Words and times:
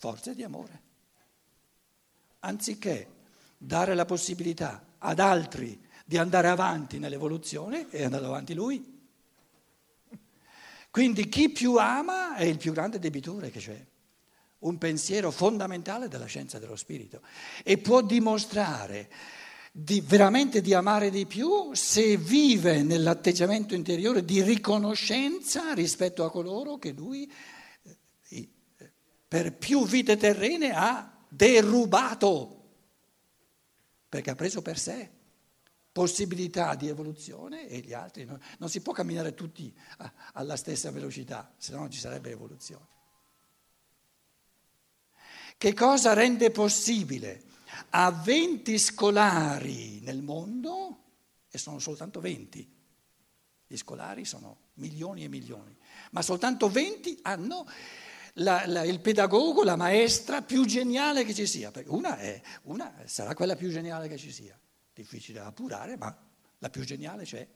forze 0.00 0.34
di 0.34 0.42
amore. 0.42 0.82
Anziché 2.40 3.06
dare 3.58 3.94
la 3.94 4.06
possibilità 4.06 4.82
ad 4.96 5.18
altri 5.18 5.78
di 6.06 6.16
andare 6.16 6.48
avanti 6.48 6.98
nell'evoluzione, 6.98 7.86
è 7.90 8.04
andato 8.04 8.24
avanti 8.24 8.54
lui. 8.54 8.98
Quindi 10.90 11.28
chi 11.28 11.50
più 11.50 11.76
ama 11.76 12.34
è 12.34 12.44
il 12.44 12.56
più 12.56 12.72
grande 12.72 12.98
debitore 12.98 13.50
che 13.50 13.60
c'è, 13.60 13.86
un 14.60 14.78
pensiero 14.78 15.30
fondamentale 15.30 16.08
della 16.08 16.24
scienza 16.24 16.58
dello 16.58 16.76
spirito 16.76 17.20
e 17.62 17.76
può 17.76 18.00
dimostrare 18.00 19.10
di, 19.70 20.00
veramente 20.00 20.62
di 20.62 20.72
amare 20.72 21.10
di 21.10 21.26
più 21.26 21.74
se 21.74 22.16
vive 22.16 22.82
nell'atteggiamento 22.82 23.74
interiore 23.74 24.24
di 24.24 24.42
riconoscenza 24.42 25.74
rispetto 25.74 26.24
a 26.24 26.30
coloro 26.30 26.78
che 26.78 26.92
lui 26.92 27.24
eh, 27.24 27.59
per 29.30 29.56
più 29.56 29.86
vite 29.86 30.16
terrene 30.16 30.72
ha 30.74 31.08
derubato, 31.28 32.64
perché 34.08 34.30
ha 34.30 34.34
preso 34.34 34.60
per 34.60 34.76
sé 34.76 35.08
possibilità 35.92 36.74
di 36.74 36.88
evoluzione 36.88 37.68
e 37.68 37.78
gli 37.78 37.92
altri 37.92 38.24
no? 38.24 38.40
non 38.58 38.68
si 38.68 38.80
può 38.80 38.92
camminare 38.92 39.34
tutti 39.34 39.72
alla 40.32 40.56
stessa 40.56 40.90
velocità, 40.90 41.52
se 41.58 41.70
no 41.70 41.78
non 41.78 41.92
ci 41.92 42.00
sarebbe 42.00 42.30
evoluzione. 42.30 42.86
Che 45.56 45.74
cosa 45.74 46.12
rende 46.12 46.50
possibile 46.50 47.44
a 47.90 48.10
20 48.10 48.78
scolari 48.80 50.00
nel 50.00 50.22
mondo, 50.22 51.02
e 51.48 51.56
sono 51.56 51.78
soltanto 51.78 52.18
20, 52.18 52.78
gli 53.68 53.76
scolari 53.76 54.24
sono 54.24 54.58
milioni 54.74 55.22
e 55.22 55.28
milioni, 55.28 55.76
ma 56.10 56.20
soltanto 56.20 56.68
20 56.68 57.20
hanno 57.22 57.64
la, 58.34 58.64
la, 58.66 58.84
il 58.84 59.00
pedagogo, 59.00 59.62
la 59.62 59.76
maestra 59.76 60.42
più 60.42 60.64
geniale 60.64 61.24
che 61.24 61.34
ci 61.34 61.46
sia, 61.46 61.70
perché 61.70 61.90
una, 61.90 62.16
è, 62.18 62.40
una 62.62 62.94
sarà 63.04 63.34
quella 63.34 63.56
più 63.56 63.70
geniale 63.70 64.08
che 64.08 64.16
ci 64.16 64.32
sia, 64.32 64.58
difficile 64.92 65.40
da 65.40 65.46
appurare, 65.46 65.96
ma 65.96 66.16
la 66.58 66.70
più 66.70 66.84
geniale 66.84 67.24
c'è. 67.24 67.46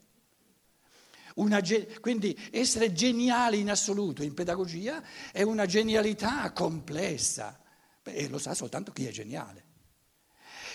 Una, 1.37 1.61
quindi 2.01 2.39
essere 2.51 2.93
geniali 2.93 3.59
in 3.59 3.71
assoluto 3.71 4.23
in 4.23 4.35
pedagogia 4.35 5.03
è 5.33 5.43
una 5.43 5.67
genialità 5.67 6.53
complessa, 6.53 7.61
e 8.03 8.29
lo 8.29 8.39
sa 8.39 8.55
soltanto 8.55 8.93
chi 8.93 9.07
è 9.07 9.11
geniale. 9.11 9.73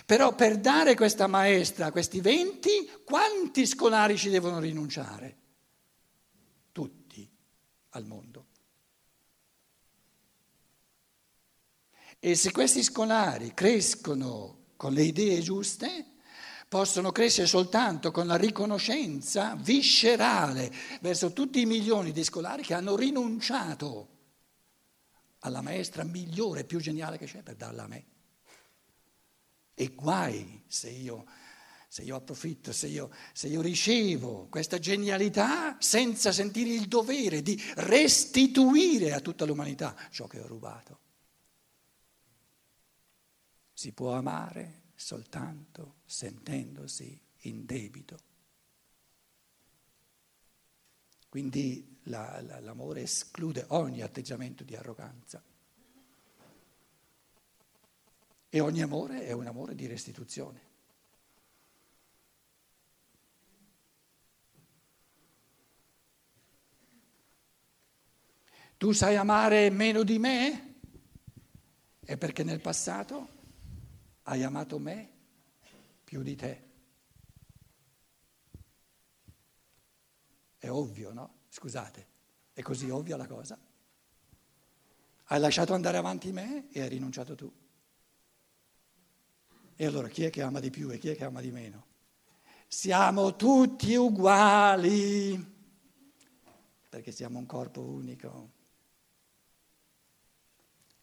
Però 0.05 0.33
per 0.33 0.57
dare 0.57 0.95
questa 0.95 1.27
maestra 1.27 1.91
questi 1.91 2.19
venti, 2.19 2.89
quanti 3.03 3.65
scolari 3.65 4.17
ci 4.17 4.29
devono 4.29 4.59
rinunciare? 4.59 5.37
Tutti 6.71 7.29
al 7.89 8.05
mondo. 8.05 8.47
E 12.19 12.35
se 12.35 12.51
questi 12.51 12.83
scolari 12.83 13.53
crescono 13.53 14.65
con 14.75 14.91
le 14.93 15.03
idee 15.03 15.39
giuste, 15.41 16.05
possono 16.67 17.11
crescere 17.11 17.47
soltanto 17.47 18.11
con 18.11 18.27
la 18.27 18.35
riconoscenza 18.35 19.55
viscerale 19.55 20.71
verso 21.01 21.33
tutti 21.33 21.61
i 21.61 21.65
milioni 21.65 22.11
di 22.11 22.23
scolari 22.23 22.61
che 22.61 22.75
hanno 22.75 22.95
rinunciato 22.95 24.17
alla 25.39 25.61
maestra 25.61 26.03
migliore, 26.03 26.65
più 26.65 26.79
geniale 26.79 27.17
che 27.17 27.25
c'è 27.25 27.41
per 27.41 27.55
darla 27.55 27.83
a 27.83 27.87
me. 27.87 28.05
E 29.73 29.87
guai 29.95 30.63
se 30.67 30.89
io, 30.89 31.25
se 31.87 32.03
io 32.03 32.17
approfitto, 32.17 32.73
se 32.73 32.87
io, 32.87 33.09
se 33.33 33.47
io 33.47 33.61
ricevo 33.61 34.47
questa 34.49 34.77
genialità 34.77 35.77
senza 35.79 36.33
sentire 36.33 36.71
il 36.71 36.87
dovere 36.87 37.41
di 37.41 37.59
restituire 37.75 39.13
a 39.13 39.21
tutta 39.21 39.45
l'umanità 39.45 39.95
ciò 40.11 40.27
che 40.27 40.41
ho 40.41 40.47
rubato. 40.47 40.99
Si 43.79 43.93
può 43.93 44.11
amare 44.11 44.87
soltanto 44.93 46.01
sentendosi 46.03 47.17
in 47.43 47.65
debito. 47.65 48.19
Quindi 51.29 52.01
la, 52.03 52.41
la, 52.41 52.59
l'amore 52.59 53.03
esclude 53.03 53.63
ogni 53.69 54.01
atteggiamento 54.01 54.65
di 54.65 54.75
arroganza. 54.75 55.41
E 58.49 58.59
ogni 58.59 58.81
amore 58.81 59.23
è 59.23 59.31
un 59.31 59.47
amore 59.47 59.75
di 59.75 59.87
restituzione. 59.87 60.61
Tu 68.75 68.91
sai 68.91 69.15
amare 69.15 69.69
meno 69.69 70.03
di 70.03 70.19
me? 70.19 70.75
È 72.01 72.17
perché 72.17 72.43
nel 72.43 72.59
passato 72.59 73.37
hai 74.29 74.43
amato 74.43 74.77
me 74.77 75.09
più 76.03 76.21
di 76.21 76.35
te. 76.35 76.67
È 80.57 80.69
ovvio, 80.69 81.11
no? 81.13 81.37
Scusate, 81.49 82.07
è 82.53 82.61
così 82.61 82.89
ovvia 82.89 83.17
la 83.17 83.25
cosa? 83.25 83.57
Hai 85.31 85.39
lasciato 85.39 85.73
andare 85.73 85.97
avanti 85.97 86.31
me 86.31 86.69
e 86.71 86.81
hai 86.81 86.89
rinunciato 86.89 87.35
tu. 87.35 87.51
E 89.75 89.85
allora 89.85 90.09
chi 90.09 90.23
è 90.23 90.29
che 90.29 90.41
ama 90.43 90.59
di 90.59 90.69
più 90.69 90.91
e 90.91 90.99
chi 90.99 91.09
è 91.09 91.15
che 91.15 91.23
ama 91.23 91.41
di 91.41 91.51
meno? 91.51 91.87
Siamo 92.67 93.35
tutti 93.35 93.95
uguali, 93.95 95.43
perché 96.87 97.11
siamo 97.11 97.39
un 97.39 97.47
corpo 97.47 97.81
unico. 97.81 98.51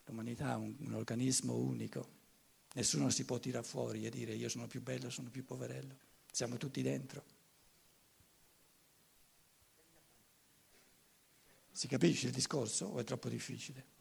L'umanità 0.05 0.53
è 0.53 0.57
un, 0.57 0.77
un 0.79 0.95
organismo 0.95 1.55
unico. 1.55 2.15
Nessuno 2.77 3.09
si 3.09 3.25
può 3.25 3.39
tirare 3.39 3.65
fuori 3.65 4.05
e 4.05 4.11
dire 4.11 4.35
io 4.35 4.51
sono 4.51 4.67
più 4.67 4.83
bello, 4.83 5.09
sono 5.09 5.31
più 5.31 5.47
poverello. 5.47 5.97
Siamo 6.31 6.59
tutti 6.59 6.83
dentro. 6.83 7.25
Si 11.71 11.89
capisce 11.89 12.27
il 12.27 12.35
discorso 12.35 12.85
o 12.85 12.99
è 12.99 13.05
troppo 13.05 13.31
difficile? 13.31 13.95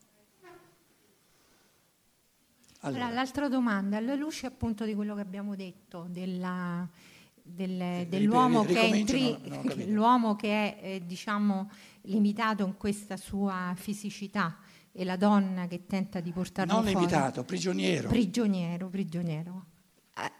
Allora. 2.81 3.09
l'altra 3.09 3.47
domanda, 3.47 3.95
alla 3.95 4.13
luce 4.13 4.45
appunto 4.45 4.83
di 4.83 4.93
quello 4.93 5.15
che 5.15 5.21
abbiamo 5.21 5.55
detto, 5.55 6.05
della, 6.09 6.87
del, 7.41 8.05
dell'uomo, 8.07 8.65
che 8.65 8.89
è, 8.89 9.03
tri, 9.05 9.87
l'uomo 9.87 10.35
che 10.35 10.49
è 10.49 10.79
eh, 10.81 11.05
diciamo, 11.05 11.71
limitato 12.01 12.65
in 12.65 12.75
questa 12.75 13.15
sua 13.15 13.73
fisicità 13.77 14.59
e 14.97 15.03
la 15.03 15.17
donna 15.17 15.67
che 15.67 15.85
tenta 15.85 16.21
di 16.21 16.31
portarlo 16.31 16.71
non 16.71 16.83
fuori. 16.83 16.93
Non 16.93 17.03
limitato, 17.03 17.43
prigioniero. 17.43 18.07
Prigioniero, 18.07 18.87
prigioniero. 18.87 19.65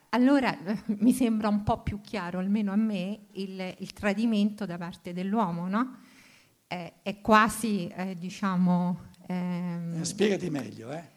Allora 0.10 0.58
mi 1.00 1.12
sembra 1.12 1.50
un 1.50 1.64
po' 1.64 1.84
più 1.84 2.00
chiaro, 2.00 2.40
almeno 2.40 2.72
a 2.72 2.78
me, 2.78 3.26
il, 3.34 3.76
il 3.80 3.92
tradimento 3.92 4.66
da 4.66 4.78
parte 4.78 5.12
dell'uomo, 5.12 5.68
no? 5.68 5.98
Eh, 6.68 6.94
è 7.02 7.20
quasi, 7.20 7.88
eh, 7.88 8.18
diciamo... 8.18 9.12
Ehm, 9.28 10.02
Spiegati 10.04 10.50
meglio, 10.50 10.92
eh 10.92 11.14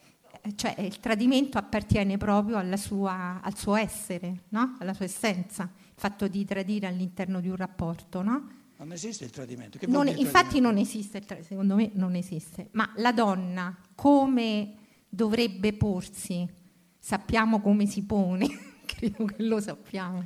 cioè 0.54 0.74
il 0.80 0.98
tradimento 1.00 1.58
appartiene 1.58 2.16
proprio 2.16 2.76
sua, 2.76 3.40
al 3.42 3.56
suo 3.56 3.74
essere, 3.76 4.44
no? 4.50 4.76
alla 4.78 4.94
sua 4.94 5.04
essenza, 5.04 5.64
il 5.64 5.92
fatto 5.94 6.28
di 6.28 6.44
tradire 6.44 6.86
all'interno 6.86 7.40
di 7.40 7.48
un 7.48 7.56
rapporto. 7.56 8.22
No? 8.22 8.48
Non 8.78 8.92
esiste 8.92 9.24
il 9.24 9.30
tradimento. 9.30 9.76
Non, 9.88 10.06
il 10.06 10.18
infatti 10.18 10.60
tradimento? 10.60 10.68
non 10.70 10.78
esiste, 10.78 11.22
secondo 11.42 11.74
me 11.74 11.90
non 11.94 12.14
esiste, 12.14 12.68
ma 12.72 12.88
la 12.96 13.12
donna 13.12 13.76
come 13.96 14.74
dovrebbe 15.08 15.72
porsi? 15.72 16.48
Sappiamo 16.96 17.60
come 17.60 17.86
si 17.86 18.02
pone, 18.04 18.46
credo 18.86 19.24
che 19.24 19.42
lo 19.42 19.60
sappiamo. 19.60 20.24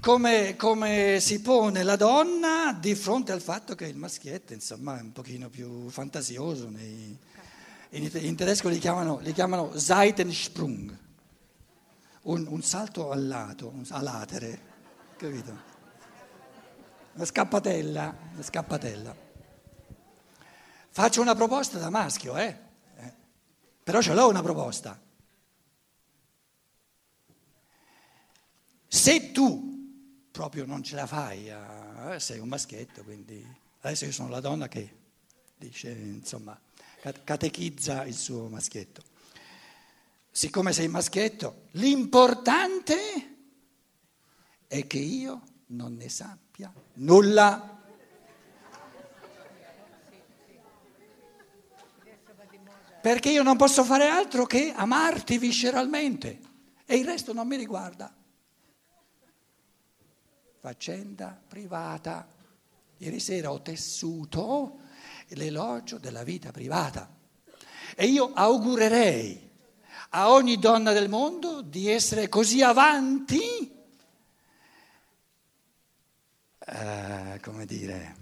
Come, 0.00 0.56
come, 0.56 1.18
si 1.20 1.40
pone 1.40 1.82
la 1.82 1.96
donna 1.96 2.76
di 2.78 2.94
fronte 2.94 3.32
al 3.32 3.40
fatto 3.40 3.74
che 3.74 3.86
il 3.86 3.96
maschietto 3.96 4.52
insomma, 4.52 4.98
è 4.98 5.00
un 5.00 5.12
pochino 5.12 5.48
più 5.48 5.88
fantasioso 5.88 6.68
nei, 6.68 7.16
in, 7.90 8.10
in 8.12 8.36
tedesco 8.36 8.68
li 8.68 8.78
chiamano, 8.78 9.20
li 9.20 9.32
chiamano 9.32 9.78
Seitensprung, 9.78 10.98
un, 12.22 12.46
un, 12.46 12.62
salto 12.62 13.10
al 13.10 13.26
lato, 13.26 13.68
un, 13.68 13.84
a 13.88 14.02
latere, 14.02 14.60
capito? 15.16 15.73
Una 17.14 17.26
scappatella, 17.26 18.16
una 18.32 18.42
scappatella. 18.42 19.16
Faccio 20.90 21.20
una 21.20 21.36
proposta 21.36 21.78
da 21.78 21.88
maschio, 21.88 22.36
eh? 22.36 22.58
eh. 22.96 23.12
Però 23.84 24.02
ce 24.02 24.14
l'ho 24.14 24.28
una 24.28 24.42
proposta. 24.42 25.00
Se 28.88 29.30
tu 29.30 30.28
proprio 30.32 30.66
non 30.66 30.82
ce 30.82 30.96
la 30.96 31.06
fai, 31.06 31.48
eh, 31.48 32.18
sei 32.18 32.40
un 32.40 32.48
maschietto, 32.48 33.04
quindi 33.04 33.46
adesso 33.80 34.06
io 34.06 34.12
sono 34.12 34.28
la 34.28 34.40
donna 34.40 34.66
che 34.66 34.96
dice, 35.56 35.90
insomma, 35.90 36.60
catechizza 37.22 38.04
il 38.04 38.14
suo 38.14 38.48
maschietto. 38.48 39.02
Siccome 40.32 40.72
sei 40.72 40.88
maschietto, 40.88 41.66
l'importante 41.72 42.96
è 44.66 44.84
che 44.88 44.98
io 44.98 45.42
non 45.66 45.94
ne 45.94 46.08
sappia 46.08 46.43
nulla. 46.94 47.74
perché 53.04 53.28
io 53.28 53.42
non 53.42 53.58
posso 53.58 53.84
fare 53.84 54.08
altro 54.08 54.46
che 54.46 54.72
amarti 54.74 55.36
visceralmente 55.36 56.40
e 56.86 56.96
il 56.96 57.04
resto 57.04 57.34
non 57.34 57.46
mi 57.46 57.56
riguarda. 57.56 58.10
Faccenda 60.58 61.38
privata. 61.46 62.26
Ieri 62.96 63.20
sera 63.20 63.52
ho 63.52 63.60
tessuto 63.60 64.78
l'elogio 65.28 65.98
della 65.98 66.24
vita 66.24 66.50
privata 66.50 67.14
e 67.94 68.06
io 68.06 68.32
augurerei 68.32 69.50
a 70.10 70.30
ogni 70.30 70.56
donna 70.58 70.92
del 70.92 71.10
mondo 71.10 71.60
di 71.60 71.90
essere 71.90 72.30
così 72.30 72.62
avanti, 72.62 73.70
eh, 76.66 77.40
come 77.42 77.66
dire, 77.66 78.16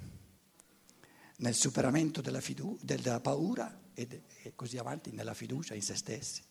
nel 1.39 1.55
superamento 1.55 2.21
della, 2.21 2.41
fidu- 2.41 2.83
della 2.83 3.21
paura 3.21 3.81
e, 3.95 4.23
e 4.43 4.53
così 4.55 4.79
avanti 4.79 5.11
nella 5.13 5.35
fiducia 5.35 5.75
in 5.75 5.83
se 5.83 5.95
stessi. 5.95 6.43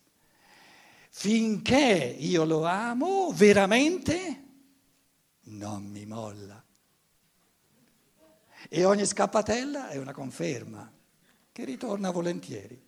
Finché 1.09 2.15
io 2.17 2.45
lo 2.45 2.65
amo 2.65 3.31
veramente, 3.33 4.43
non 5.43 5.83
mi 5.83 6.05
molla. 6.05 6.63
E 8.69 8.85
ogni 8.85 9.05
scappatella 9.05 9.89
è 9.89 9.97
una 9.97 10.13
conferma 10.13 10.89
che 11.51 11.65
ritorna 11.65 12.11
volentieri. 12.11 12.81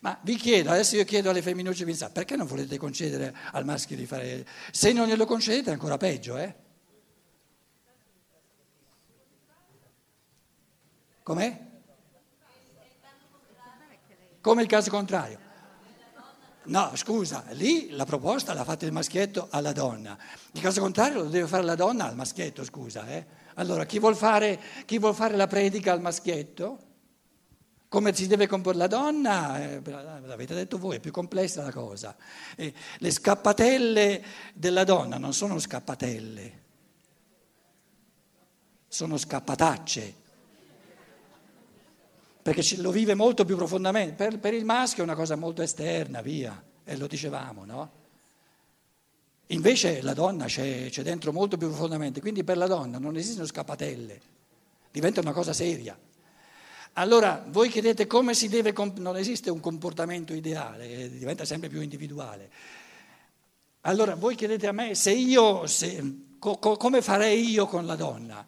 Ma 0.00 0.18
vi 0.22 0.36
chiedo, 0.36 0.70
adesso 0.70 0.96
io 0.96 1.04
chiedo 1.04 1.30
alle 1.30 1.42
femminucce 1.42 1.84
perché 2.10 2.36
non 2.36 2.46
volete 2.46 2.76
concedere 2.76 3.34
al 3.52 3.64
maschio 3.64 3.96
di 3.96 4.06
fare... 4.06 4.46
Se 4.70 4.92
non 4.92 5.08
glielo 5.08 5.24
concedete 5.24 5.70
è 5.70 5.72
ancora 5.72 5.96
peggio, 5.96 6.36
eh? 6.36 6.54
Com'è? 11.28 11.60
Come 14.40 14.62
il 14.62 14.66
caso 14.66 14.88
contrario. 14.88 15.38
No, 16.64 16.92
scusa, 16.94 17.44
lì 17.50 17.90
la 17.90 18.06
proposta 18.06 18.54
l'ha 18.54 18.64
fatta 18.64 18.86
il 18.86 18.92
maschietto 18.92 19.48
alla 19.50 19.72
donna. 19.72 20.16
Il 20.52 20.62
caso 20.62 20.80
contrario 20.80 21.24
lo 21.24 21.28
deve 21.28 21.46
fare 21.46 21.64
la 21.64 21.74
donna 21.74 22.06
al 22.06 22.14
maschietto, 22.14 22.64
scusa. 22.64 23.06
Eh? 23.08 23.26
Allora, 23.56 23.84
chi 23.84 23.98
vuol, 23.98 24.16
fare, 24.16 24.58
chi 24.86 24.98
vuol 24.98 25.14
fare 25.14 25.36
la 25.36 25.46
predica 25.46 25.92
al 25.92 26.00
maschietto? 26.00 26.78
Come 27.88 28.14
si 28.14 28.26
deve 28.26 28.46
comporre 28.46 28.78
la 28.78 28.86
donna? 28.86 29.60
Eh, 29.60 29.82
l'avete 29.84 30.54
detto 30.54 30.78
voi, 30.78 30.96
è 30.96 31.00
più 31.00 31.10
complessa 31.10 31.62
la 31.62 31.72
cosa. 31.72 32.16
Eh, 32.56 32.72
le 32.96 33.10
scappatelle 33.10 34.24
della 34.54 34.84
donna 34.84 35.18
non 35.18 35.34
sono 35.34 35.58
scappatelle, 35.58 36.62
sono 38.88 39.18
scappatacce 39.18 40.26
perché 42.52 42.76
lo 42.76 42.90
vive 42.90 43.14
molto 43.14 43.44
più 43.44 43.56
profondamente. 43.56 44.14
Per, 44.14 44.38
per, 44.38 44.54
il 44.54 44.64
maschio 44.64 45.02
è 45.02 45.06
una 45.06 45.14
cosa 45.14 45.36
molto 45.36 45.60
esterna, 45.60 46.22
via, 46.22 46.62
e 46.82 46.96
lo 46.96 47.06
dicevamo, 47.06 47.64
no? 47.66 47.90
Invece 49.48 50.00
la 50.00 50.14
donna 50.14 50.46
c'è, 50.46 50.88
c'è 50.88 51.02
dentro 51.02 51.30
molto 51.32 51.58
più 51.58 51.68
profondamente, 51.68 52.20
quindi 52.20 52.44
per 52.44 52.56
la 52.56 52.66
donna 52.66 52.98
non 52.98 53.16
esistono 53.16 53.46
scappatelle, 53.46 54.20
diventa 54.90 55.20
una 55.20 55.32
cosa 55.32 55.52
seria. 55.52 55.98
Allora, 56.94 57.44
voi 57.48 57.68
chiedete 57.68 58.06
come 58.06 58.32
si 58.32 58.48
deve, 58.48 58.72
non 58.96 59.16
esiste 59.16 59.50
un 59.50 59.60
comportamento 59.60 60.32
ideale, 60.32 61.10
diventa 61.10 61.44
sempre 61.44 61.68
più 61.68 61.82
individuale. 61.82 62.50
Allora, 63.82 64.14
voi 64.14 64.34
chiedete 64.34 64.66
a 64.66 64.72
me 64.72 64.94
se 64.94 65.12
io, 65.12 65.66
se, 65.66 66.02
co, 66.38 66.56
co, 66.58 66.76
come 66.76 67.02
farei 67.02 67.50
io 67.50 67.66
con 67.66 67.84
la 67.84 67.94
donna? 67.94 68.46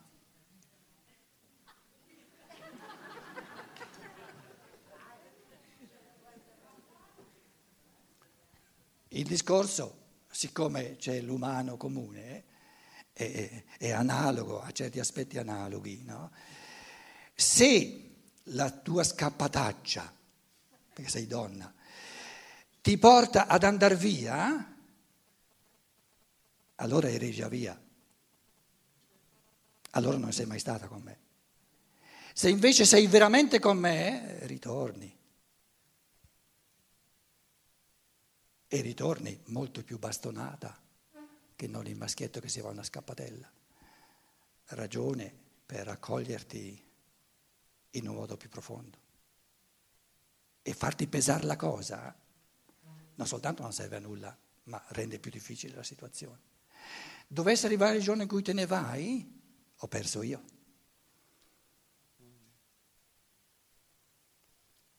Il 9.21 9.27
discorso, 9.27 9.99
siccome 10.31 10.97
c'è 10.97 11.21
l'umano 11.21 11.77
comune, 11.77 12.45
è, 13.13 13.65
è 13.77 13.91
analogo, 13.91 14.63
ha 14.63 14.71
certi 14.73 14.99
aspetti 14.99 15.37
analoghi, 15.37 16.05
no? 16.05 16.31
Se 17.35 18.13
la 18.45 18.71
tua 18.71 19.05
scappataccia, 19.05 20.11
perché 20.95 21.11
sei 21.11 21.27
donna, 21.27 21.71
ti 22.81 22.97
porta 22.97 23.47
ad 23.47 23.63
andare 23.63 23.95
via, 23.95 24.75
allora 26.77 27.11
eri 27.11 27.31
già 27.31 27.49
via. 27.49 27.79
Allora 29.91 30.17
non 30.17 30.33
sei 30.33 30.47
mai 30.47 30.61
stata 30.61 30.87
con 30.87 31.03
me. 31.03 31.19
Se 32.33 32.49
invece 32.49 32.87
sei 32.87 33.07
veramente 33.07 33.59
con 33.59 33.77
me, 33.77 34.39
ritorni. 34.47 35.15
E 38.73 38.81
ritorni 38.83 39.37
molto 39.47 39.83
più 39.83 39.99
bastonata 39.99 40.81
che 41.57 41.67
non 41.67 41.89
il 41.89 41.97
maschietto 41.97 42.39
che 42.39 42.49
si 42.49 42.61
va 42.61 42.69
a 42.69 42.73
una 42.73 42.85
scappatella. 42.85 43.51
Ragione 44.67 45.35
per 45.67 45.89
accoglierti 45.89 46.89
in 47.91 48.09
un 48.09 48.15
modo 48.15 48.37
più 48.37 48.49
profondo 48.49 48.99
e 50.63 50.73
farti 50.73 51.09
pesare 51.09 51.45
la 51.47 51.57
cosa 51.57 52.17
non 53.21 53.27
soltanto 53.27 53.63
non 53.63 53.73
serve 53.73 53.97
a 53.97 54.01
nulla, 54.01 54.35
ma 54.65 54.83
rende 54.91 55.19
più 55.19 55.31
difficile 55.31 55.75
la 55.75 55.83
situazione. 55.83 56.41
Dovesse 57.27 57.67
arrivare 57.67 57.97
il 57.97 58.03
giorno 58.03 58.23
in 58.23 58.29
cui 58.29 58.43
te 58.43 58.55
ne 58.55 58.65
vai, 58.65 59.41
ho 59.77 59.89
perso 59.89 60.23
io. 60.23 60.43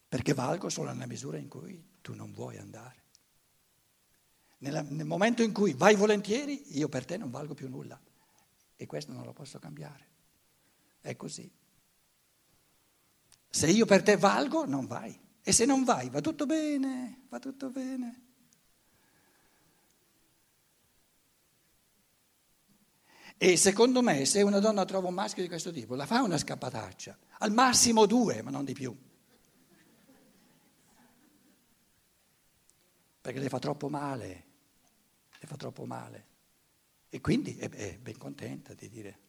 Perché 0.07 0.33
valgo 0.33 0.69
solo 0.69 0.91
nella 0.91 1.07
misura 1.07 1.37
in 1.37 1.47
cui 1.47 1.83
tu 2.01 2.13
non 2.13 2.31
vuoi 2.31 2.57
andare. 2.57 3.00
Nel 4.61 5.05
momento 5.05 5.41
in 5.41 5.53
cui 5.53 5.73
vai 5.73 5.95
volentieri, 5.95 6.77
io 6.77 6.87
per 6.87 7.03
te 7.03 7.17
non 7.17 7.31
valgo 7.31 7.55
più 7.55 7.67
nulla. 7.67 7.99
E 8.75 8.85
questo 8.85 9.11
non 9.11 9.25
lo 9.25 9.33
posso 9.33 9.57
cambiare. 9.57 10.07
È 11.01 11.15
così. 11.15 11.51
Se 13.49 13.67
io 13.67 13.87
per 13.87 14.03
te 14.03 14.17
valgo, 14.17 14.65
non 14.65 14.85
vai. 14.85 15.19
E 15.41 15.51
se 15.51 15.65
non 15.65 15.83
vai, 15.83 16.09
va 16.09 16.21
tutto 16.21 16.45
bene, 16.45 17.23
va 17.29 17.39
tutto 17.39 17.71
bene. 17.71 18.25
E 23.37 23.57
secondo 23.57 24.03
me, 24.03 24.25
se 24.25 24.43
una 24.43 24.59
donna 24.59 24.85
trova 24.85 25.07
un 25.07 25.15
maschio 25.15 25.41
di 25.41 25.49
questo 25.49 25.71
tipo, 25.71 25.95
la 25.95 26.05
fa 26.05 26.21
una 26.21 26.37
scappataccia, 26.37 27.17
al 27.39 27.51
massimo 27.51 28.05
due, 28.05 28.43
ma 28.43 28.51
non 28.51 28.63
di 28.63 28.73
più. 28.73 28.95
Perché 33.21 33.39
le 33.39 33.49
fa 33.49 33.57
troppo 33.57 33.89
male 33.89 34.49
le 35.41 35.47
fa 35.47 35.55
troppo 35.55 35.85
male. 35.85 36.27
E 37.09 37.19
quindi 37.19 37.57
è, 37.57 37.67
è 37.69 37.97
ben 37.97 38.17
contenta 38.17 38.73
di 38.75 38.87
dire, 38.87 39.19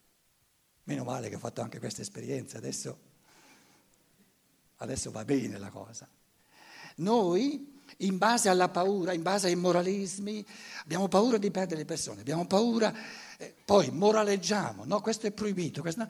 meno 0.84 1.04
male 1.04 1.30
che 1.30 1.36
ho 1.36 1.38
fatto 1.38 1.62
anche 1.62 1.78
questa 1.78 2.02
esperienza, 2.02 2.58
adesso, 2.58 2.98
adesso 4.76 5.10
va 5.10 5.24
bene 5.24 5.58
la 5.58 5.70
cosa. 5.70 6.06
Noi, 6.96 7.80
in 7.98 8.18
base 8.18 8.50
alla 8.50 8.68
paura, 8.68 9.14
in 9.14 9.22
base 9.22 9.46
ai 9.48 9.56
moralismi, 9.56 10.44
abbiamo 10.82 11.08
paura 11.08 11.38
di 11.38 11.50
perdere 11.50 11.80
le 11.80 11.86
persone, 11.86 12.20
abbiamo 12.20 12.46
paura, 12.46 12.92
eh, 13.38 13.54
poi 13.64 13.90
moraleggiamo, 13.90 14.84
no, 14.84 15.00
questo 15.00 15.26
è 15.26 15.32
proibito, 15.32 15.80
questo, 15.80 16.06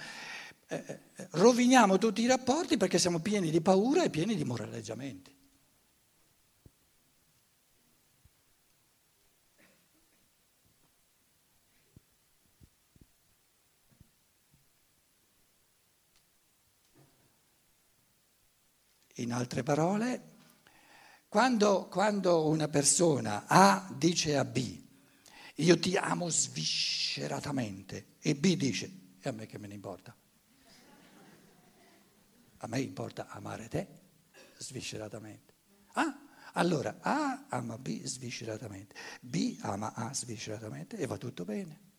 eh, 0.67 0.85
eh, 0.85 1.29
roviniamo 1.31 1.97
tutti 1.97 2.23
i 2.23 2.27
rapporti 2.27 2.77
perché 2.77 2.99
siamo 2.99 3.21
pieni 3.21 3.51
di 3.51 3.61
paura 3.61 4.03
e 4.03 4.11
pieni 4.11 4.35
di 4.35 4.45
moraleggiamenti. 4.45 5.42
In 19.23 19.33
altre 19.33 19.63
parole, 19.63 20.31
quando, 21.29 21.87
quando 21.87 22.49
una 22.49 22.67
persona 22.67 23.45
A 23.47 23.89
dice 23.97 24.37
a 24.37 24.45
B, 24.45 24.83
io 25.57 25.79
ti 25.79 25.97
amo 25.97 26.29
svisceratamente, 26.29 28.17
e 28.19 28.35
B 28.35 28.57
dice, 28.57 28.91
e 29.21 29.29
a 29.29 29.33
me 29.33 29.47
che 29.47 29.59
me 29.59 29.69
ne 29.69 29.75
importa? 29.75 30.13
A 32.59 32.67
me 32.67 32.81
importa 32.81 33.29
amare 33.29 33.69
te 33.69 33.87
svisceratamente. 34.57 35.55
Ah, 35.93 36.51
allora 36.55 36.99
A 37.01 37.47
ama 37.49 37.79
B 37.79 38.03
svisceratamente, 38.03 38.97
B 39.21 39.57
ama 39.61 39.95
A 39.95 40.13
svisceratamente 40.13 40.97
e 40.97 41.07
va 41.07 41.17
tutto 41.17 41.45
bene. 41.45 41.92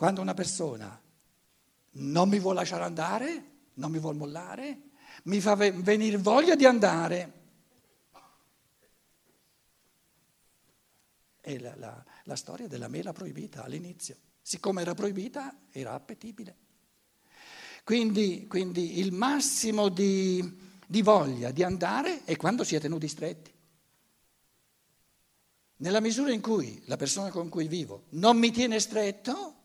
Quando 0.00 0.22
una 0.22 0.32
persona 0.32 0.98
non 1.90 2.30
mi 2.30 2.38
vuole 2.38 2.60
lasciare 2.60 2.84
andare, 2.84 3.50
non 3.74 3.90
mi 3.90 3.98
vuole 3.98 4.16
mollare, 4.16 4.80
mi 5.24 5.42
fa 5.42 5.54
venire 5.56 6.16
voglia 6.16 6.54
di 6.56 6.64
andare. 6.64 7.32
è 11.42 11.58
la, 11.58 11.74
la, 11.76 12.02
la 12.24 12.34
storia 12.34 12.66
della 12.66 12.88
mela 12.88 13.12
proibita 13.12 13.62
all'inizio. 13.62 14.16
Siccome 14.40 14.80
era 14.80 14.94
proibita, 14.94 15.54
era 15.70 15.92
appetibile. 15.92 16.56
Quindi, 17.84 18.46
quindi 18.46 19.00
il 19.00 19.12
massimo 19.12 19.90
di, 19.90 20.42
di 20.86 21.02
voglia 21.02 21.50
di 21.50 21.62
andare 21.62 22.24
è 22.24 22.36
quando 22.36 22.64
si 22.64 22.74
è 22.74 22.80
tenuti 22.80 23.06
stretti. 23.06 23.52
Nella 25.76 26.00
misura 26.00 26.32
in 26.32 26.40
cui 26.40 26.80
la 26.86 26.96
persona 26.96 27.28
con 27.28 27.50
cui 27.50 27.68
vivo 27.68 28.04
non 28.12 28.38
mi 28.38 28.50
tiene 28.50 28.80
stretto, 28.80 29.56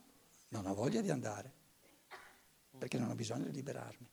non 0.48 0.66
ho 0.66 0.74
voglia 0.74 1.00
di 1.00 1.10
andare, 1.10 1.52
perché 2.78 2.98
non 2.98 3.10
ho 3.10 3.14
bisogno 3.14 3.44
di 3.44 3.52
liberarmi. 3.52 4.10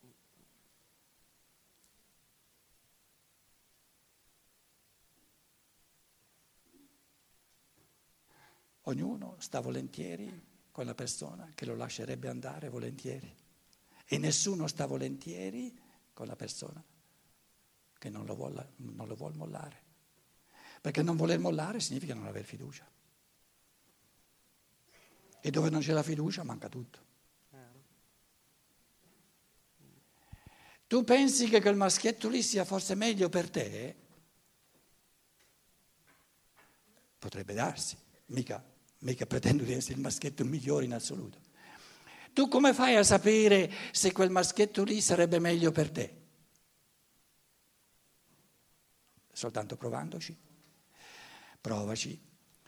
Ognuno 8.86 9.36
sta 9.38 9.60
volentieri 9.60 10.52
con 10.70 10.84
la 10.84 10.94
persona 10.94 11.52
che 11.54 11.64
lo 11.64 11.74
lascerebbe 11.74 12.28
andare 12.28 12.68
volentieri 12.68 13.34
e 14.04 14.18
nessuno 14.18 14.66
sta 14.66 14.86
volentieri 14.86 15.74
con 16.12 16.26
la 16.26 16.36
persona 16.36 16.84
che 17.96 18.10
non 18.10 18.26
lo 18.26 18.34
vuole, 18.34 18.72
mollare. 19.36 19.82
Perché 20.82 21.02
non 21.02 21.16
voler 21.16 21.38
mollare 21.38 21.80
significa 21.80 22.12
non 22.12 22.26
aver 22.26 22.44
fiducia. 22.44 22.86
E 25.46 25.50
dove 25.50 25.68
non 25.68 25.82
c'è 25.82 25.92
la 25.92 26.02
fiducia 26.02 26.42
manca 26.42 26.70
tutto. 26.70 26.98
Tu 30.86 31.04
pensi 31.04 31.50
che 31.50 31.60
quel 31.60 31.76
maschietto 31.76 32.30
lì 32.30 32.42
sia 32.42 32.64
forse 32.64 32.94
meglio 32.94 33.28
per 33.28 33.50
te? 33.50 33.94
Potrebbe 37.18 37.52
darsi, 37.52 37.94
mica, 38.26 38.64
mica 39.00 39.26
pretendo 39.26 39.64
di 39.64 39.74
essere 39.74 39.96
il 39.96 40.00
maschietto 40.00 40.46
migliore 40.46 40.86
in 40.86 40.94
assoluto. 40.94 41.38
Tu 42.32 42.48
come 42.48 42.72
fai 42.72 42.96
a 42.96 43.02
sapere 43.02 43.70
se 43.92 44.12
quel 44.12 44.30
maschietto 44.30 44.82
lì 44.82 45.02
sarebbe 45.02 45.38
meglio 45.38 45.72
per 45.72 45.90
te? 45.90 46.22
Soltanto 49.30 49.76
provandoci 49.76 50.34
provaci. 51.64 52.20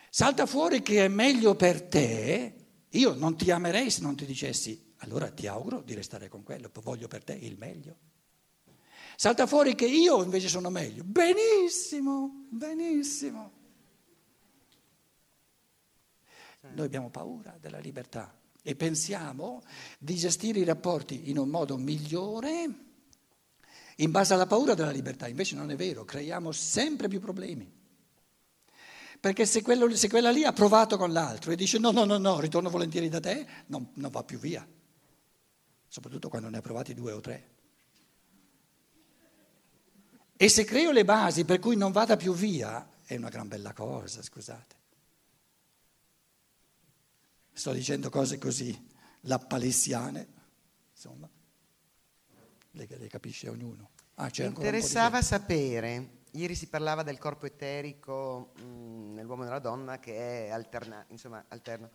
Salta 0.09 0.47
fuori 0.47 0.81
che 0.81 1.05
è 1.05 1.09
meglio 1.09 1.55
per 1.55 1.83
te, 1.83 2.66
io 2.97 3.15
non 3.15 3.37
ti 3.37 3.51
amerei 3.51 3.91
se 3.91 4.01
non 4.03 4.17
ti 4.17 4.27
dicessi, 4.27 4.95
allora 4.99 5.31
ti 5.31 5.47
auguro 5.47 5.81
di 5.81 5.95
restare 5.95 6.29
con 6.29 6.43
quello, 6.43 6.71
voglio 6.83 7.09
per 7.09 7.25
te 7.25 7.35
il 7.35 7.57
meglio. 7.59 7.97
Salta 9.17 9.47
fuori 9.47 9.75
che 9.75 9.87
io 9.87 10.23
invece 10.23 10.49
sono 10.49 10.69
meglio, 10.69 11.03
benissimo, 11.05 12.47
benissimo. 12.51 13.53
Noi 16.75 16.87
abbiamo 16.87 17.11
paura 17.11 17.57
della 17.61 17.79
libertà 17.79 18.37
e 18.61 18.75
pensiamo 18.75 19.63
di 19.99 20.17
gestire 20.17 20.59
i 20.59 20.65
rapporti 20.65 21.31
in 21.31 21.39
un 21.39 21.49
modo 21.49 21.77
migliore 21.77 22.85
in 23.97 24.11
base 24.11 24.35
alla 24.35 24.47
paura 24.47 24.75
della 24.75 24.91
libertà, 24.91 25.29
invece 25.29 25.55
non 25.55 25.71
è 25.71 25.77
vero, 25.77 26.05
creiamo 26.05 26.53
sempre 26.53 27.09
più 27.09 27.21
problemi. 27.21 27.85
Perché 29.27 29.45
se, 29.45 29.61
quello, 29.61 29.93
se, 29.97 30.09
quella 30.09 30.31
lì 30.31 30.45
ha 30.45 30.53
provato 30.53 30.97
con 30.97 31.13
l'altro 31.13 31.51
e 31.51 31.57
dice 31.57 31.81
no, 31.81 31.91
no, 31.91 32.05
no, 32.05 32.17
no, 32.17 32.39
ritorno 32.39 32.71
volentieri 32.71 33.09
da 33.09 33.19
te, 33.19 33.45
non, 33.67 33.91
non 33.95 34.09
va 34.13 34.23
più 34.23 34.39
via. 34.39 34.65
Soprattutto 35.89 36.29
quando 36.29 36.49
ne 36.49 36.59
ha 36.59 36.61
provati 36.61 36.95
due 36.95 37.11
o 37.11 37.21
tre. 37.21 37.51
E 40.37 40.49
se 40.49 40.63
creo 40.63 40.93
le 40.93 41.05
basi 41.05 41.45
per 41.45 41.59
cui 41.59 41.75
non 41.75 41.91
vada 41.91 42.17
più 42.17 42.35
via, 42.35 42.89
è 43.05 43.17
una 43.17 43.29
gran 43.29 43.49
bella 43.49 43.73
cosa, 43.73 44.23
scusate. 44.23 44.77
Sto 47.53 47.73
dicendo 47.73 48.11
cose 48.11 48.39
così, 48.39 48.89
lappalissiane, 49.23 50.29
insomma, 50.93 51.29
le, 52.71 52.87
le 52.89 53.09
capisce 53.09 53.49
ognuno. 53.49 53.91
Ah, 54.15 54.31
Mi 54.37 54.45
interessava 54.45 55.21
sapere 55.21 56.16
Ieri 56.37 56.55
si 56.55 56.67
parlava 56.69 57.03
del 57.03 57.17
corpo 57.17 57.47
eterico 57.47 58.53
mh, 58.59 58.63
mm, 58.63 59.15
nell'uomo 59.15 59.43
e 59.43 59.47
nella 59.47 59.59
donna 59.59 59.99
che 59.99 60.47
è 60.47 60.51
alterna, 60.51 61.03
insomma, 61.09 61.43
alterno. 61.49 61.89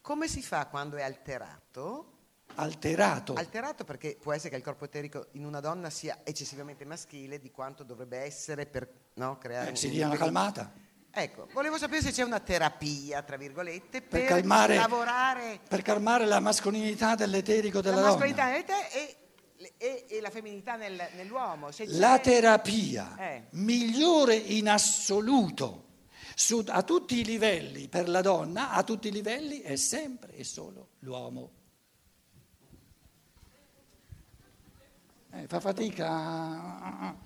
Come 0.00 0.28
si 0.28 0.42
fa 0.42 0.66
quando 0.66 0.96
è 0.96 1.02
alterato? 1.02 2.16
Alterato? 2.54 3.34
Alterato 3.34 3.84
perché 3.84 4.16
può 4.18 4.32
essere 4.32 4.48
che 4.48 4.56
il 4.56 4.62
corpo 4.62 4.86
eterico 4.86 5.26
in 5.32 5.44
una 5.44 5.60
donna 5.60 5.90
sia 5.90 6.20
eccessivamente 6.24 6.86
maschile 6.86 7.38
di 7.38 7.50
quanto 7.50 7.82
dovrebbe 7.82 8.16
essere 8.18 8.64
per 8.64 8.88
no, 9.14 9.36
creare... 9.36 9.72
Eh, 9.72 9.76
si 9.76 9.90
dia 9.90 10.06
una 10.06 10.16
calmata. 10.16 10.72
Ecco, 11.12 11.46
volevo 11.52 11.76
sapere 11.76 12.00
se 12.00 12.12
c'è 12.12 12.22
una 12.22 12.40
terapia, 12.40 13.22
tra 13.22 13.36
virgolette, 13.36 14.00
per, 14.00 14.20
per 14.20 14.28
calmare, 14.28 14.76
lavorare... 14.76 15.60
Per 15.68 15.82
calmare 15.82 16.24
la 16.24 16.40
mascolinità 16.40 17.14
dell'eterico 17.14 17.82
della 17.82 17.96
la 17.96 18.08
donna. 18.08 18.24
La 18.24 18.26
mascolinità 18.26 18.88
e 18.90 19.16
e, 19.76 20.06
e 20.08 20.20
la 20.20 20.30
femminilità 20.30 20.76
nel, 20.76 21.00
nell'uomo. 21.16 21.68
la 21.86 22.18
terapia 22.18 23.16
eh. 23.18 23.46
migliore 23.50 24.34
in 24.34 24.68
assoluto 24.68 25.88
su, 26.34 26.64
a 26.66 26.82
tutti 26.82 27.18
i 27.18 27.24
livelli 27.24 27.88
per 27.88 28.08
la 28.08 28.22
donna, 28.22 28.70
a 28.70 28.82
tutti 28.82 29.08
i 29.08 29.12
livelli, 29.12 29.60
è 29.60 29.76
sempre 29.76 30.34
e 30.34 30.44
solo 30.44 30.88
l'uomo. 31.00 31.50
Eh, 35.32 35.46
fa 35.46 35.60
fatica. 35.60 37.16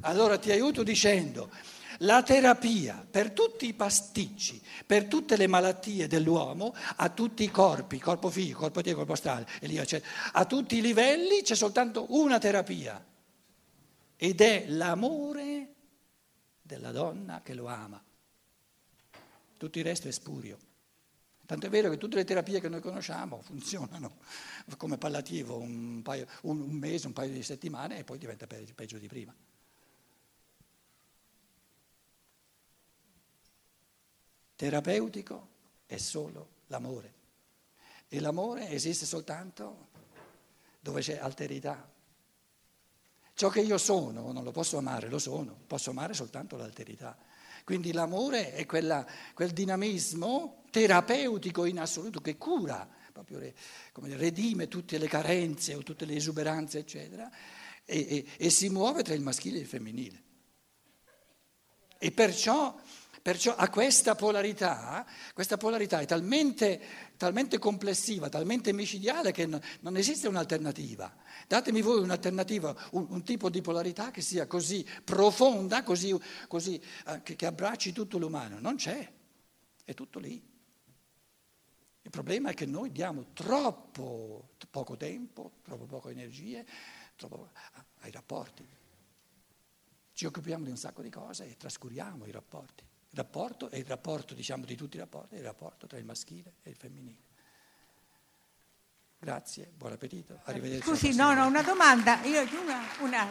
Allora 0.00 0.38
ti 0.38 0.50
aiuto 0.50 0.82
dicendo 0.82 1.50
la 2.00 2.22
terapia 2.22 3.06
per 3.08 3.30
tutti 3.32 3.66
i 3.66 3.74
pasticci, 3.74 4.60
per 4.84 5.06
tutte 5.06 5.36
le 5.36 5.46
malattie 5.46 6.06
dell'uomo, 6.06 6.74
a 6.96 7.08
tutti 7.10 7.44
i 7.44 7.50
corpi, 7.50 7.98
corpo 7.98 8.30
fisico, 8.30 8.60
corpo 8.60 8.80
etico, 8.80 8.96
corpo 8.96 9.12
astrale, 9.12 9.46
a 10.32 10.44
tutti 10.44 10.76
i 10.76 10.80
livelli 10.80 11.42
c'è 11.42 11.54
soltanto 11.54 12.06
una 12.10 12.38
terapia 12.38 13.04
ed 14.16 14.40
è 14.40 14.66
l'amore 14.68 15.74
della 16.62 16.90
donna 16.90 17.42
che 17.42 17.54
lo 17.54 17.66
ama. 17.66 18.02
Tutto 19.56 19.78
il 19.78 19.84
resto 19.84 20.08
è 20.08 20.10
spurio. 20.10 20.58
Tanto 21.46 21.66
è 21.66 21.68
vero 21.70 21.88
che 21.88 21.96
tutte 21.96 22.16
le 22.16 22.24
terapie 22.24 22.60
che 22.60 22.68
noi 22.68 22.80
conosciamo 22.80 23.40
funzionano 23.40 24.16
come 24.76 24.98
pallativo 24.98 25.56
un, 25.58 26.02
paio, 26.02 26.26
un, 26.42 26.60
un 26.60 26.74
mese, 26.74 27.06
un 27.06 27.12
paio 27.12 27.32
di 27.32 27.42
settimane 27.42 27.98
e 27.98 28.04
poi 28.04 28.18
diventa 28.18 28.46
peggio 28.46 28.98
di 28.98 29.06
prima. 29.06 29.32
Terapeutico 34.56 35.48
è 35.86 35.98
solo 35.98 36.48
l'amore. 36.68 37.14
E 38.08 38.20
l'amore 38.20 38.70
esiste 38.70 39.04
soltanto 39.04 39.88
dove 40.80 41.02
c'è 41.02 41.18
alterità. 41.18 41.92
Ciò 43.34 43.50
che 43.50 43.60
io 43.60 43.76
sono 43.76 44.32
non 44.32 44.44
lo 44.44 44.52
posso 44.52 44.78
amare, 44.78 45.08
lo 45.08 45.18
sono, 45.18 45.56
posso 45.66 45.90
amare 45.90 46.14
soltanto 46.14 46.56
l'alterità. 46.56 47.16
Quindi 47.64 47.92
l'amore 47.92 48.52
è 48.52 48.64
quella, 48.64 49.04
quel 49.34 49.50
dinamismo 49.50 50.62
terapeutico 50.70 51.64
in 51.64 51.80
assoluto 51.80 52.20
che 52.20 52.36
cura, 52.36 52.88
proprio 53.12 53.52
come 53.92 54.16
redime 54.16 54.68
tutte 54.68 54.98
le 54.98 55.08
carenze 55.08 55.74
o 55.74 55.82
tutte 55.82 56.04
le 56.04 56.14
esuberanze, 56.14 56.78
eccetera, 56.78 57.30
e, 57.84 57.98
e, 57.98 58.26
e 58.36 58.50
si 58.50 58.68
muove 58.68 59.02
tra 59.02 59.14
il 59.14 59.20
maschile 59.20 59.58
e 59.58 59.62
il 59.62 59.66
femminile. 59.66 60.22
E 61.98 62.10
perciò 62.12 62.78
Perciò 63.26 63.56
a 63.56 63.68
questa 63.68 64.14
polarità, 64.14 65.04
questa 65.34 65.56
polarità 65.56 65.98
è 65.98 66.06
talmente, 66.06 66.80
talmente, 67.16 67.58
complessiva, 67.58 68.28
talmente 68.28 68.72
micidiale 68.72 69.32
che 69.32 69.46
non 69.46 69.96
esiste 69.96 70.28
un'alternativa. 70.28 71.12
Datemi 71.48 71.80
voi 71.80 72.00
un'alternativa, 72.02 72.72
un, 72.92 73.06
un 73.08 73.24
tipo 73.24 73.50
di 73.50 73.60
polarità 73.62 74.12
che 74.12 74.20
sia 74.20 74.46
così 74.46 74.86
profonda, 75.02 75.82
così, 75.82 76.16
così, 76.46 76.80
eh, 77.08 77.22
che, 77.24 77.34
che 77.34 77.46
abbracci 77.46 77.90
tutto 77.90 78.16
l'umano. 78.16 78.60
Non 78.60 78.76
c'è, 78.76 79.12
è 79.82 79.92
tutto 79.92 80.20
lì. 80.20 80.40
Il 82.02 82.10
problema 82.10 82.50
è 82.50 82.54
che 82.54 82.66
noi 82.66 82.92
diamo 82.92 83.32
troppo 83.32 84.50
poco 84.70 84.96
tempo, 84.96 85.54
troppo 85.64 85.86
poche 85.86 86.10
energie 86.10 86.64
troppo, 87.16 87.50
ai 88.02 88.12
rapporti. 88.12 88.64
Ci 90.12 90.26
occupiamo 90.26 90.62
di 90.62 90.70
un 90.70 90.76
sacco 90.76 91.02
di 91.02 91.10
cose 91.10 91.48
e 91.48 91.56
trascuriamo 91.56 92.24
i 92.24 92.30
rapporti 92.30 92.94
rapporto 93.16 93.70
è 93.70 93.76
il 93.76 93.86
rapporto, 93.86 94.34
diciamo, 94.34 94.64
di 94.64 94.76
tutti 94.76 94.96
i 94.96 95.00
rapporti, 95.00 95.34
è 95.34 95.38
il 95.38 95.44
rapporto 95.44 95.86
tra 95.86 95.98
il 95.98 96.04
maschile 96.04 96.54
e 96.62 96.70
il 96.70 96.76
femminile. 96.76 97.24
Grazie, 99.18 99.72
buon 99.74 99.92
appetito, 99.92 100.38
arrivederci. 100.44 100.86
Scusi, 100.86 101.16
no, 101.16 101.32
no, 101.32 101.46
una 101.46 101.62
domanda, 101.62 102.22
io 102.22 102.42
una, 102.60 102.80
una 103.00 103.26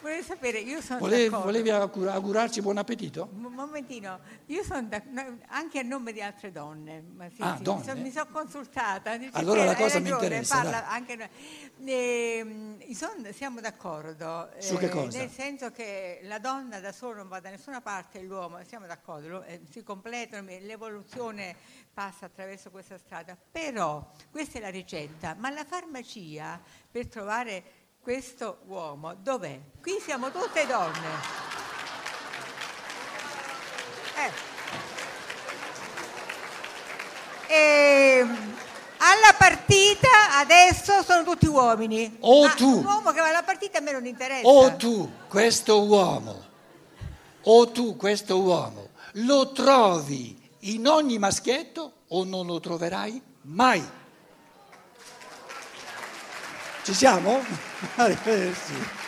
volevo 0.00 0.22
sapere, 0.22 0.58
io 0.58 0.80
sono 0.80 0.98
Volevi, 0.98 1.28
volevi 1.28 1.70
augurarci 1.70 2.60
buon 2.60 2.78
appetito? 2.78 3.28
momentino, 3.32 4.18
io 4.46 4.62
sono 4.62 4.88
anche 5.48 5.78
a 5.78 5.82
nome 5.82 6.12
di 6.12 6.22
altre 6.22 6.50
donne, 6.50 7.04
sì, 7.34 7.42
ah, 7.42 7.56
sì, 7.56 7.62
donne? 7.62 7.80
mi 7.80 7.84
sono, 7.84 8.00
mi 8.00 8.10
sono 8.10 8.26
consultata. 8.30 9.18
Allora 9.32 9.64
la 9.64 9.74
cosa 9.74 9.98
ragione, 9.98 10.02
mi 10.02 10.10
interessa. 10.10 10.88
Anche, 10.88 11.30
eh, 11.84 12.76
son, 12.94 13.28
siamo 13.32 13.60
d'accordo. 13.60 14.50
Su 14.58 14.76
che 14.76 14.88
cosa? 14.88 15.18
nel 15.18 15.30
senso 15.30 15.70
che 15.70 16.20
la 16.22 16.38
donna 16.38 16.80
da 16.80 16.92
sola 16.92 17.16
non 17.16 17.28
va 17.28 17.40
da 17.40 17.50
nessuna 17.50 17.80
parte, 17.80 18.20
l'uomo, 18.22 18.58
siamo 18.64 18.86
d'accordo, 18.86 19.42
eh, 19.42 19.60
si 19.70 19.82
completano, 19.82 20.48
l'evoluzione 20.60 21.54
passa 21.92 22.26
attraverso 22.26 22.70
questa 22.70 22.98
strada, 22.98 23.36
però 23.50 24.10
questa 24.30 24.58
è 24.58 24.60
la 24.60 24.70
ricetta, 24.70 25.34
ma 25.38 25.50
la 25.50 25.64
farmacia 25.64 26.60
per 26.90 27.06
trovare 27.08 27.79
questo 28.00 28.58
uomo 28.66 29.14
dov'è? 29.14 29.60
Qui 29.80 29.98
siamo 30.02 30.30
tutte 30.30 30.66
donne. 30.66 31.08
Eh. 34.16 34.32
E 37.46 38.18
ehm, 38.18 38.56
alla 38.98 39.34
partita 39.36 40.38
adesso 40.38 41.02
sono 41.02 41.24
tutti 41.24 41.46
uomini. 41.46 42.16
O 42.20 42.46
Ma 42.46 42.54
tu. 42.54 42.78
Un 42.78 42.84
uomo 42.84 43.12
che 43.12 43.20
va 43.20 43.28
alla 43.28 43.42
partita 43.42 43.78
a 43.78 43.80
me 43.80 43.92
non 43.92 44.06
interessa. 44.06 44.48
O 44.48 44.76
tu, 44.76 45.10
questo 45.28 45.82
uomo, 45.84 46.44
o 47.42 47.70
tu, 47.70 47.96
questo 47.96 48.40
uomo, 48.40 48.90
lo 49.14 49.52
trovi 49.52 50.38
in 50.60 50.86
ogni 50.86 51.18
maschietto 51.18 51.92
o 52.08 52.24
non 52.24 52.46
lo 52.46 52.60
troverai 52.60 53.22
mai. 53.42 53.98
Ci 56.90 56.96
siamo? 56.96 57.40
Arrivederci. 57.94 58.99